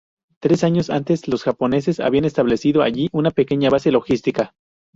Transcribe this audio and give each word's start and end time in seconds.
Tres 0.39 0.63
años 0.63 0.89
antes, 0.89 1.27
los 1.27 1.43
japoneses 1.43 1.99
habían 1.99 2.25
establecido 2.25 2.81
allí 2.81 3.07
una 3.11 3.29
pequeña 3.29 3.69
base 3.69 3.91
logística. 3.91 4.55